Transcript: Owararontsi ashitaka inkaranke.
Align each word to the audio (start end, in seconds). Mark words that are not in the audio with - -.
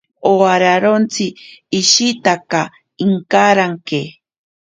Owararontsi 0.31 1.25
ashitaka 1.79 2.59
inkaranke. 3.05 4.01